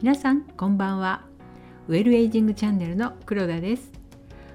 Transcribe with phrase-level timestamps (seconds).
[0.00, 1.24] 皆さんこんばんは。
[1.88, 3.92] ウェルエイジングチャンネルの黒田です。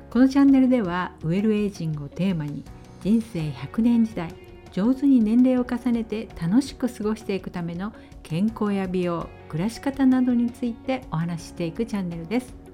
[0.09, 2.63] このチャンネルではウェルエイジングをテーマに
[3.01, 4.33] 人生100年時代
[4.71, 12.66] 上手に年齢を重ねて楽しく過ごしていくための健康や美容暮らし方などについてお話ししていくチャンネルです。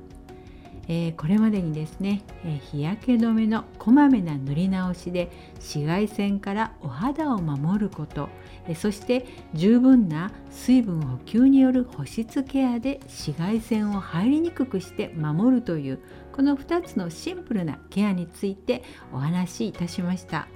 [0.87, 8.29] えー、これまでにですね、えー、日焼け止めのこまめな塗り直しで紫外線からお肌を守ること、
[8.67, 15.99] えー、そして十分な水分補給による保湿ケアで紫外線を入りにくくして守るという
[16.31, 20.47] この2つのシンプルなケアについてお話しいたしました。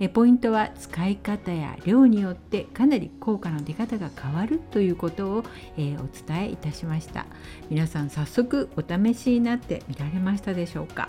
[0.00, 5.44] えポイントは使い方や量によってかなり効果の出方が変わるということを、
[5.76, 7.26] えー、お伝えいたしました
[7.70, 11.08] 皆さん早速お試しになってみられましたでしょうか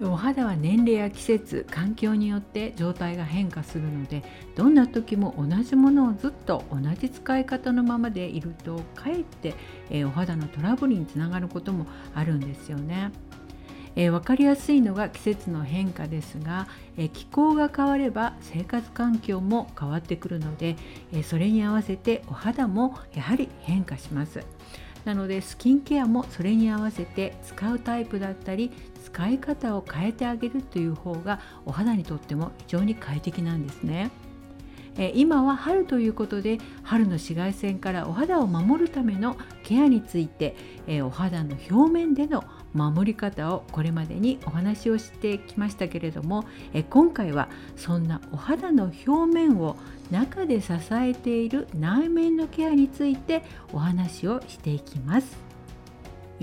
[0.00, 4.24] お肌は年齢や季節環境によって状態が変化するので
[4.56, 9.54] どんな時も同じものをずっと同じ使い方のままでいるとかえって、
[9.90, 13.12] え、お肌のトラブルにつながることもあるんですよね。
[13.96, 20.76] えー、分かりやすいのが季節の変化ですが、えー、気候が変われば生活環境も変わってくるので、
[21.12, 24.40] え、それに合わせてお肌もやはり変化します。
[25.04, 28.70] なのでスキンケアもそれに合わせて使うタイプだったり
[29.04, 34.10] 使い方を変えてあげるという方がお肌にとっても非常に快適なんですね。
[34.98, 40.54] え今は春ということで春の紫外線からお肌を守るためのケアについて、
[40.86, 49.76] えお肌の表面での守り方をこれまでにお話をしてきましたけれどもえ今回はそんなお肌の表面を
[50.10, 55.51] 中で支えている内面のケアについてお話をしていきます。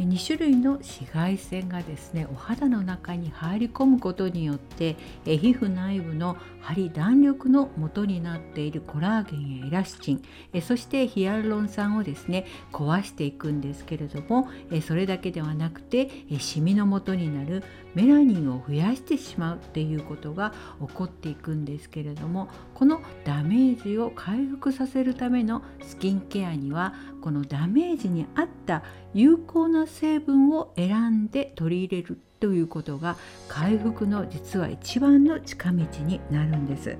[0.03, 10.21] 2種類の紫外線がですねお肌の中に入り込むことによって皮膚内部の張り弾力の元になっているコラーゲンやエラスチン
[10.61, 14.49] そしてヒアルロン酸をですね壊していくんですけれども
[14.85, 16.09] それだけではなくて
[16.39, 17.63] シミの元になる
[17.95, 20.53] メラニンを増やしてしまうっていうことが
[20.87, 36.97] 起こっていくんですけれどもこのダメージを回復させるためのスキンケアにはこのダメージに合った有効な成分を選んで取り入れるということが回復の実は一番の近道になるんです。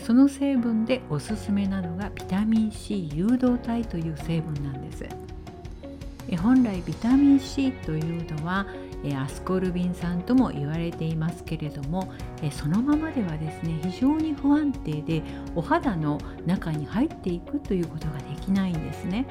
[0.00, 5.06] その成分でおすすめなのがビタミン C 誘導体という成分なんです。
[6.42, 8.66] 本来ビタミン C というのは
[9.12, 12.10] アスコルビン酸とも言われていますけれども
[12.50, 15.22] そのままではですね非常に不安定で
[15.54, 19.26] お肌の中に入っていくということができないんですね。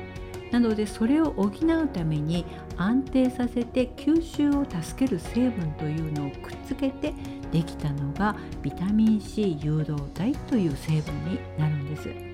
[0.51, 2.45] なのでそれを補うために
[2.77, 7.11] 安定させて吸収を助ける成分というのをくっつけて
[7.51, 12.32] できたのがビタミン C 誘導体という成分になるんです。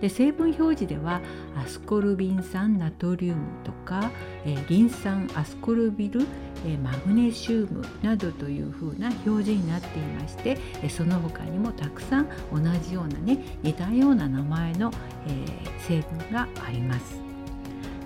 [0.00, 1.20] で成分表示では
[1.56, 4.10] アスコルビン酸ナトリウムとか、
[4.44, 6.20] えー、リン酸アスコルビル、
[6.66, 14.92] えー、マグネシウムなどというふうな表示になっていまして、えー、その他にもたくさん同じようなね似たような名前の、
[15.26, 17.20] え成分があります。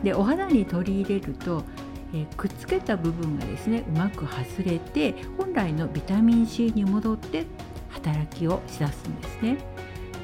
[0.02, 1.62] でお肌に取り入れると、
[2.14, 7.46] え、くっつけた部分がですねうまく外れて本来のビタミン C に戻って
[7.90, 9.58] 働きをしだすんですね。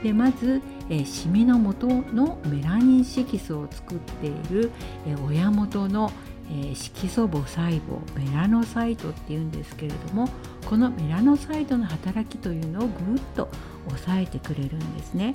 [0.06, 4.71] でまず、えー、シミの元のメラニン色素を作っている、
[5.05, 6.12] えー、親元の、
[6.49, 10.28] えー、色素母細胞メラノサイトっていうんですけれども
[10.65, 13.49] このメラノサイトの働きというのをぐっと
[13.89, 15.34] 抑えてくれるんですね。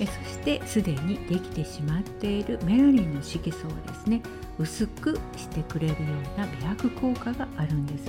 [0.00, 4.22] えそしてすでにできてしまっているメラニンの色素をですね
[4.56, 5.98] 薄くしてくれるよ
[6.36, 8.06] うな美白効果があるんです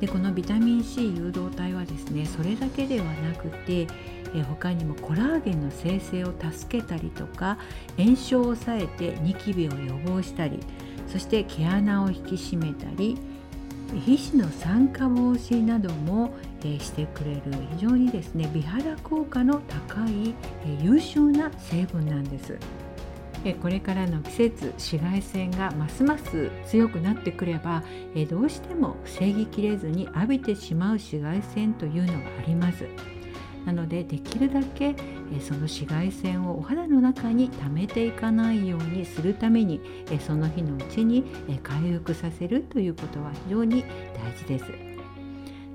[0.00, 3.86] でこのビタミン C 誘導体はですねそれだけではなくて
[4.34, 7.58] え他にもコラーゲンの生成を助けたりとか
[7.96, 10.60] 炎症を抑えてニキビを予防したり
[11.06, 13.16] そして毛穴を引き締めたり
[14.04, 17.42] 皮脂の酸化防止なども、えしてくれる
[17.78, 20.34] 非常にですね美肌効果の高い、
[20.64, 22.58] え優秀な成分なんです。
[23.54, 27.82] これからの季節紫外線がますます強くなってくれば
[28.28, 32.86] どうしても防ぎきれずに浴びてしまう紫外線というのがあります。
[33.64, 34.94] なのでできるだけ
[35.40, 39.80] その紫外線をお肌の中に溜めていかないようにするために
[40.24, 41.24] その日のうちに
[41.64, 43.82] 回復させるということは非常に
[44.14, 44.85] 大事です。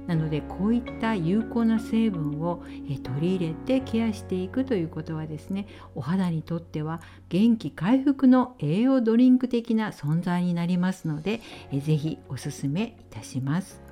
[0.08, 2.64] なのでこういった有効な成分を
[3.04, 13.91] 取り入れてケアしていくということはですねお肌にとっては元気回復の栄養ドリンク的な存在になりますので是非おすすめいたします。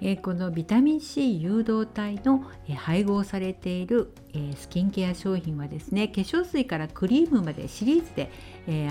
[0.00, 2.44] えこのビタミン C 誘導体の、
[2.76, 4.12] 配合されている、
[4.56, 8.30] スキンケア商品はですね化粧水からクリームまでシリーズで、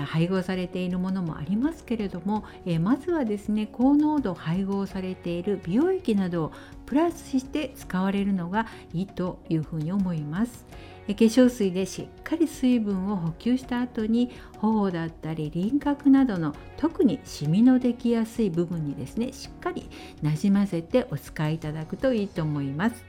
[0.06, 2.44] 配合されているものもありますけれども、
[2.80, 6.52] まずはですね高濃度配合されている美容液などを
[6.94, 10.64] プラスして使われるのがいいというふうに思います。
[11.08, 19.90] 化粧水でしっかり水分を補給した後に頬だったり輪郭などの特にシミのできやすい部分にですねしっかり
[20.22, 23.04] なじませてお使いいただくといいと思います。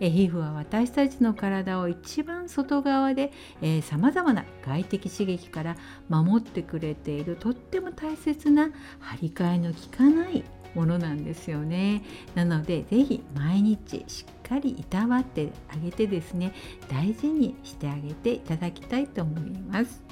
[0.00, 3.32] え皮膚は私たちの体を一番外側で
[3.82, 5.76] さまざまな外的刺激から
[6.08, 10.42] 守ってくれているとっても大切な張り替えの効かない
[10.74, 12.02] ものなんですよね。
[12.34, 16.52] なので是非毎日しっかりいたわってあげてですね
[16.88, 20.02] 大事にしてあげていただきたいと思います。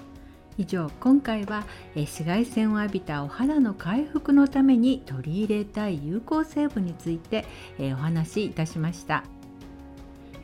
[0.59, 1.65] 以上今回は
[1.95, 7.47] 紫外線を浴びたお肌の回復のために取り入れたい有効成分について
[7.79, 9.25] お話しいたしました。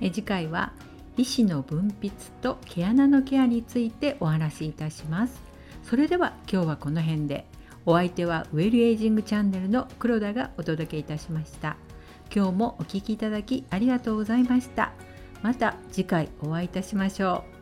[0.00, 0.72] 次回は
[1.16, 5.42] 皮脂の分泌と毛穴のケアについてお話しいたします。
[5.82, 7.44] それでは今日はこの辺で。
[7.86, 11.76] お相手はウェルエイジングチャンネルの黒田がお届けいたしました。
[12.34, 14.92] 今日もお聴きいただきありがとうございました。
[15.42, 17.57] また次回お会いいたしましょう。